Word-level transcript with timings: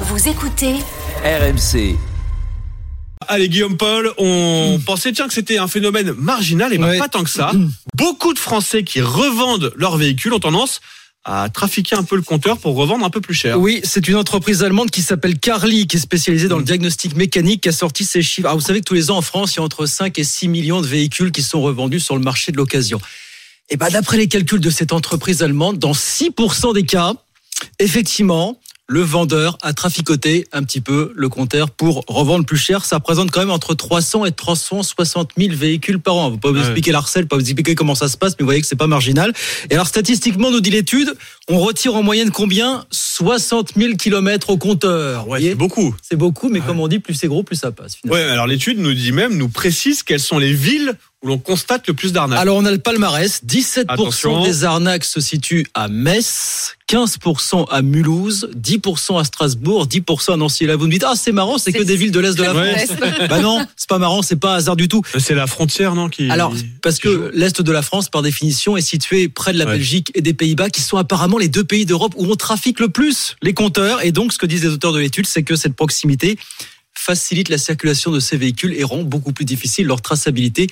Vous 0.00 0.28
écoutez 0.28 0.74
RMC. 1.24 1.96
Allez 3.28 3.48
Guillaume 3.48 3.76
Paul, 3.76 4.12
on 4.18 4.78
pensait 4.84 5.12
tiens 5.12 5.26
que 5.26 5.32
c'était 5.34 5.58
un 5.58 5.68
phénomène 5.68 6.12
marginal 6.12 6.72
et 6.72 6.78
ben 6.78 6.88
Ouais. 6.90 6.98
pas 6.98 7.08
tant 7.08 7.24
que 7.24 7.30
ça. 7.30 7.52
Beaucoup 7.96 8.34
de 8.34 8.38
Français 8.38 8.84
qui 8.84 9.00
revendent 9.00 9.72
leurs 9.76 9.96
véhicules 9.96 10.32
ont 10.32 10.38
tendance 10.38 10.80
à 11.24 11.48
trafiquer 11.48 11.96
un 11.96 12.04
peu 12.04 12.14
le 12.14 12.22
compteur 12.22 12.58
pour 12.58 12.76
revendre 12.76 13.04
un 13.04 13.10
peu 13.10 13.20
plus 13.20 13.34
cher. 13.34 13.58
Oui, 13.58 13.80
c'est 13.82 14.06
une 14.06 14.14
entreprise 14.14 14.62
allemande 14.62 14.90
qui 14.90 15.02
s'appelle 15.02 15.38
Carly, 15.40 15.88
qui 15.88 15.96
est 15.96 16.00
spécialisée 16.00 16.46
dans 16.46 16.58
le 16.58 16.62
diagnostic 16.64 17.16
mécanique, 17.16 17.62
qui 17.62 17.68
a 17.68 17.72
sorti 17.72 18.04
ces 18.04 18.22
chiffres. 18.22 18.48
Ah, 18.48 18.54
vous 18.54 18.60
savez 18.60 18.78
que 18.80 18.84
tous 18.84 18.94
les 18.94 19.10
ans 19.10 19.16
en 19.16 19.22
France, 19.22 19.54
il 19.54 19.56
y 19.56 19.60
a 19.60 19.64
entre 19.64 19.86
5 19.86 20.16
et 20.20 20.24
6 20.24 20.46
millions 20.46 20.80
de 20.80 20.86
véhicules 20.86 21.32
qui 21.32 21.42
sont 21.42 21.60
revendus 21.62 21.98
sur 22.00 22.14
le 22.14 22.22
marché 22.22 22.52
de 22.52 22.56
l'occasion. 22.58 23.00
Et 23.70 23.76
ben, 23.76 23.88
d'après 23.88 24.18
les 24.18 24.28
calculs 24.28 24.60
de 24.60 24.70
cette 24.70 24.92
entreprise 24.92 25.42
allemande, 25.42 25.78
dans 25.80 25.92
6% 25.92 26.74
des 26.74 26.84
cas, 26.84 27.14
effectivement, 27.80 28.60
le 28.88 29.00
vendeur 29.00 29.58
a 29.62 29.72
traficoté 29.72 30.46
un 30.52 30.62
petit 30.62 30.80
peu 30.80 31.12
le 31.16 31.28
compteur 31.28 31.70
pour 31.70 32.04
revendre 32.06 32.46
plus 32.46 32.56
cher. 32.56 32.84
Ça 32.84 32.96
représente 32.96 33.32
quand 33.32 33.40
même 33.40 33.50
entre 33.50 33.74
300 33.74 34.26
et 34.26 34.32
360 34.32 35.32
000 35.36 35.54
véhicules 35.54 35.98
par 35.98 36.14
an. 36.14 36.30
Vous 36.30 36.38
pas 36.38 36.52
vous 36.52 36.58
expliquer 36.58 36.92
l'harcèle, 36.92 37.26
pas 37.26 37.36
vous 37.36 37.42
expliquer 37.42 37.74
comment 37.74 37.96
ça 37.96 38.08
se 38.08 38.16
passe, 38.16 38.34
mais 38.38 38.42
vous 38.42 38.46
voyez 38.46 38.60
que 38.60 38.66
c'est 38.66 38.76
pas 38.76 38.86
marginal. 38.86 39.32
Et 39.70 39.74
alors 39.74 39.88
statistiquement, 39.88 40.50
nous 40.52 40.60
dit 40.60 40.70
l'étude, 40.70 41.16
on 41.48 41.58
retire 41.60 41.94
en 41.94 42.02
moyenne 42.02 42.30
combien? 42.30 42.84
60 42.90 43.72
000 43.76 43.94
kilomètres 43.96 44.50
au 44.50 44.56
compteur. 44.58 45.28
Ouais, 45.28 45.40
c'est 45.40 45.54
beaucoup. 45.54 45.94
c'est 46.02 46.16
beaucoup, 46.16 46.48
mais 46.48 46.60
comme 46.60 46.80
on 46.80 46.88
dit, 46.88 46.98
plus 46.98 47.14
c'est 47.14 47.28
gros, 47.28 47.42
plus 47.42 47.56
ça 47.56 47.70
passe. 47.72 47.96
finalement. 47.96 48.22
Ouais, 48.24 48.30
alors 48.30 48.46
l'étude 48.46 48.78
nous 48.78 48.94
dit 48.94 49.12
même, 49.12 49.36
nous 49.36 49.48
précise 49.48 50.02
quelles 50.02 50.20
sont 50.20 50.38
les 50.38 50.52
villes 50.52 50.94
où 51.22 51.28
l'on 51.28 51.38
constate 51.38 51.86
le 51.88 51.94
plus 51.94 52.12
d'arnaques. 52.12 52.38
Alors 52.38 52.56
on 52.58 52.64
a 52.66 52.70
le 52.70 52.78
palmarès, 52.78 53.42
17% 53.44 53.84
Attention. 53.88 54.42
des 54.44 54.64
arnaques 54.64 55.04
se 55.04 55.18
situent 55.20 55.66
à 55.72 55.88
Metz, 55.88 56.76
15% 56.90 57.66
à 57.70 57.80
Mulhouse, 57.80 58.50
10% 58.54 59.18
à 59.18 59.24
Strasbourg, 59.24 59.86
10% 59.86 60.34
à 60.34 60.36
Nancy. 60.36 60.64
Et 60.64 60.66
Là 60.66 60.76
vous 60.76 60.84
me 60.86 60.90
dites, 60.90 61.04
ah 61.06 61.14
c'est 61.16 61.32
marrant, 61.32 61.56
c'est 61.56 61.72
que 61.72 61.82
des 61.82 61.96
villes 61.96 62.10
de 62.12 62.20
l'Est 62.20 62.34
de 62.36 62.42
la 62.42 62.54
Ouais. 62.54 62.86
France. 62.86 62.98
bah 63.30 63.40
non, 63.40 63.66
c'est 63.76 63.88
pas 63.88 63.98
marrant, 63.98 64.20
c'est 64.20 64.36
pas 64.36 64.52
un 64.52 64.56
hasard 64.56 64.76
du 64.76 64.88
tout. 64.88 65.00
C'est 65.18 65.34
la 65.34 65.46
frontière, 65.46 65.94
non 65.94 66.10
qui... 66.10 66.30
Alors, 66.30 66.52
parce 66.82 66.98
que 66.98 67.30
l'Est 67.34 67.62
de 67.62 67.72
la 67.72 67.82
France, 67.82 68.10
par 68.10 68.20
définition, 68.22 68.76
est 68.76 68.82
situé 68.82 69.28
près 69.28 69.52
de 69.54 69.58
la 69.58 69.64
Ouais. 69.64 69.72
Belgique 69.78 70.12
et 70.14 70.20
des 70.20 70.34
Pays-Bas, 70.34 70.68
qui 70.68 70.82
sont 70.82 70.98
apparemment 70.98 71.35
les 71.38 71.48
deux 71.48 71.64
pays 71.64 71.86
d'Europe 71.86 72.14
où 72.16 72.26
on 72.30 72.36
trafique 72.36 72.80
le 72.80 72.88
plus 72.88 73.36
les 73.42 73.54
compteurs. 73.54 74.04
Et 74.04 74.12
donc, 74.12 74.32
ce 74.32 74.38
que 74.38 74.46
disent 74.46 74.64
les 74.64 74.70
auteurs 74.70 74.92
de 74.92 74.98
l'étude, 74.98 75.26
c'est 75.26 75.42
que 75.42 75.56
cette 75.56 75.74
proximité 75.74 76.38
facilite 76.94 77.48
la 77.48 77.58
circulation 77.58 78.10
de 78.10 78.20
ces 78.20 78.36
véhicules 78.36 78.74
et 78.74 78.84
rend 78.84 79.02
beaucoup 79.02 79.32
plus 79.32 79.44
difficile 79.44 79.86
leur 79.86 80.00
traçabilité. 80.02 80.68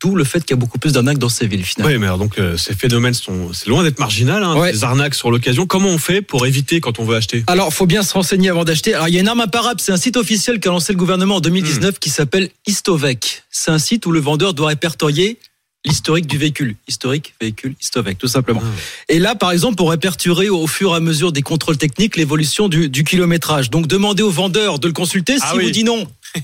D'où 0.00 0.14
le 0.14 0.22
fait 0.22 0.38
qu'il 0.42 0.50
y 0.50 0.52
a 0.52 0.56
beaucoup 0.56 0.78
plus 0.78 0.92
d'arnaques 0.92 1.18
dans 1.18 1.28
ces 1.28 1.48
villes, 1.48 1.64
finalement. 1.64 1.92
Oui, 1.92 1.98
mais 1.98 2.06
alors 2.06 2.18
donc 2.18 2.38
euh, 2.38 2.56
ces 2.56 2.72
phénomènes 2.72 3.14
sont, 3.14 3.52
c'est 3.52 3.66
loin 3.66 3.82
d'être 3.82 3.98
marginal, 3.98 4.44
hein, 4.44 4.54
Ouais. 4.56 4.70
des 4.70 4.84
arnaques 4.84 5.16
sur 5.16 5.28
l'occasion. 5.32 5.66
Comment 5.66 5.88
on 5.88 5.98
fait 5.98 6.22
pour 6.22 6.46
éviter 6.46 6.80
quand 6.80 7.00
on 7.00 7.04
veut 7.04 7.16
acheter? 7.16 7.42
Alors, 7.48 7.74
faut 7.74 7.86
bien 7.86 8.04
se 8.04 8.12
renseigner 8.14 8.48
avant 8.48 8.62
d'acheter. 8.62 8.94
Alors, 8.94 9.08
il 9.08 9.14
y 9.14 9.16
a 9.16 9.20
une 9.20 9.26
arme 9.26 9.40
imparable. 9.40 9.80
C'est 9.80 9.90
un 9.90 9.96
site 9.96 10.16
officiel 10.16 10.60
qu'a 10.60 10.70
lancé 10.70 10.92
le 10.92 10.98
gouvernement 11.00 11.36
en 11.36 11.40
2019 11.40 11.98
qui 11.98 12.10
s'appelle 12.10 12.48
Istovec. 12.68 13.42
C'est 13.50 13.72
un 13.72 13.80
site 13.80 14.06
où 14.06 14.12
le 14.12 14.20
vendeur 14.20 14.54
doit 14.54 14.68
répertorier 14.68 15.40
l'historique 15.84 16.26
du 16.26 16.38
véhicule. 16.38 16.76
Historique, 16.86 17.34
véhicule, 17.40 17.74
Istovec, 17.80 18.18
tout 18.18 18.28
simplement. 18.28 18.62
Et 19.08 19.18
là, 19.18 19.34
par 19.34 19.52
exemple, 19.52 19.76
pour 19.76 19.90
répertorier 19.90 20.50
au 20.50 20.66
fur 20.66 20.92
et 20.92 20.96
à 20.96 21.00
mesure 21.00 21.32
des 21.32 21.42
contrôles 21.42 21.78
techniques 21.78 22.16
l'évolution 22.16 22.68
du, 22.68 22.88
du 22.88 23.04
kilométrage. 23.04 23.70
Donc, 23.70 23.86
demandez 23.86 24.22
au 24.22 24.30
vendeur 24.30 24.78
de 24.78 24.86
le 24.86 24.92
consulter. 24.92 25.36
Ah 25.40 25.50
si 25.50 25.56
oui. 25.56 25.64
vous 25.64 25.70
dit 25.70 25.84
non, 25.84 26.06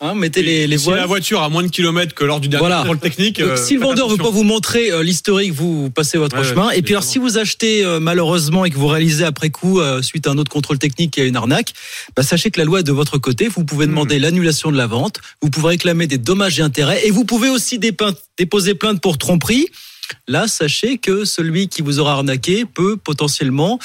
hein, 0.00 0.14
mettez 0.14 0.42
les, 0.42 0.66
les 0.66 0.78
si 0.78 0.84
voiles. 0.84 0.98
la 1.00 1.06
voiture 1.06 1.42
a 1.42 1.48
moins 1.48 1.62
de 1.62 1.68
kilomètres 1.68 2.14
que 2.14 2.24
lors 2.24 2.40
du 2.40 2.48
dernier 2.48 2.60
Voilà. 2.66 2.78
contrôle 2.78 2.98
technique, 2.98 3.38
Donc, 3.40 3.48
euh, 3.50 3.56
si 3.56 3.74
le 3.74 3.80
vendeur 3.80 4.08
veut 4.08 4.16
pas 4.16 4.30
vous 4.30 4.42
montrer 4.44 4.90
euh, 4.92 5.02
l'historique, 5.02 5.52
vous 5.52 5.90
passez 5.90 6.18
votre 6.18 6.36
Ouais, 6.38 6.44
chemin. 6.44 6.68
ouais, 6.68 6.78
et 6.78 6.82
puis 6.82 6.94
alors, 6.94 7.04
si 7.04 7.18
vous 7.18 7.38
achetez 7.38 7.84
euh, 7.84 7.98
malheureusement 8.00 8.64
et 8.64 8.70
que 8.70 8.76
vous 8.76 8.86
réalisez 8.88 9.24
après 9.24 9.50
coup, 9.50 9.80
euh, 9.80 10.02
suite 10.02 10.26
à 10.26 10.30
un 10.30 10.38
autre 10.38 10.50
contrôle 10.50 10.78
technique, 10.78 11.12
qu'il 11.12 11.22
y 11.22 11.26
a 11.26 11.28
une 11.28 11.36
arnaque, 11.36 11.72
bah, 12.16 12.22
sachez 12.22 12.50
que 12.50 12.58
la 12.58 12.64
loi 12.64 12.80
est 12.80 12.84
de 12.84 12.92
votre 12.92 13.18
côté. 13.18 13.48
Vous 13.48 13.62
Hmm. 13.62 13.66
pouvez 13.66 13.86
demander 13.86 14.18
l'annulation 14.18 14.70
de 14.70 14.76
la 14.76 14.86
vente. 14.86 15.20
Vous 15.42 15.50
pouvez 15.50 15.68
réclamer 15.68 16.06
des 16.06 16.18
dommages 16.18 16.58
et 16.58 16.62
intérêts. 16.62 17.06
Et 17.06 17.10
vous 17.10 17.24
pouvez 17.24 17.48
aussi 17.48 17.78
déposer 17.78 18.74
plainte 18.74 19.00
pour 19.00 19.18
tromperie. 19.18 19.66
Là, 20.28 20.46
sachez 20.48 20.98
que 20.98 21.24
celui 21.24 21.68
qui 21.68 21.82
vous 21.82 21.98
aura 21.98 22.12
arnaqué 22.12 22.64
peut 22.64 22.96
potentiellement 22.96 23.78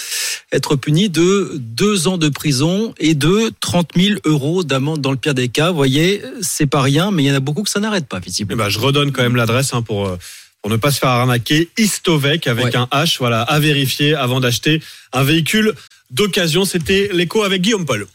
être 0.51 0.75
puni 0.75 1.09
de 1.09 1.51
deux 1.55 2.07
ans 2.07 2.17
de 2.17 2.29
prison 2.29 2.93
et 2.99 3.13
de 3.15 3.51
30 3.59 3.89
000 3.95 4.19
euros 4.25 4.63
d'amende 4.63 5.01
dans 5.01 5.11
le 5.11 5.17
pire 5.17 5.33
des 5.33 5.49
cas. 5.49 5.69
Vous 5.69 5.75
voyez, 5.77 6.21
c'est 6.41 6.65
pas 6.67 6.81
rien, 6.81 7.11
mais 7.11 7.23
il 7.23 7.27
y 7.27 7.31
en 7.31 7.35
a 7.35 7.39
beaucoup 7.39 7.63
que 7.63 7.69
ça 7.69 7.79
n'arrête 7.79 8.07
pas, 8.07 8.17
Eh 8.21 8.25
visiblement. 8.25 8.63
ben, 8.63 8.69
je 8.69 8.79
redonne 8.79 9.11
quand 9.11 9.23
même 9.23 9.35
l'adresse 9.35 9.73
hein, 9.73 9.81
pour, 9.81 10.07
euh, 10.07 10.17
pour 10.61 10.69
ne 10.71 10.77
pas 10.77 10.91
se 10.91 10.99
faire 10.99 11.09
arnaquer. 11.09 11.69
Istovec 11.77 12.47
avec 12.47 12.65
Ouais. 12.65 12.75
un 12.75 12.87
H, 12.91 13.17
voilà, 13.19 13.41
à 13.41 13.59
vérifier 13.59 14.13
avant 14.15 14.39
d'acheter 14.39 14.81
un 15.13 15.23
véhicule 15.23 15.73
d'occasion. 16.11 16.65
C'était 16.65 17.09
l'écho 17.13 17.43
avec 17.43 17.61
Guillaume 17.61 17.85
Paul. 17.85 18.05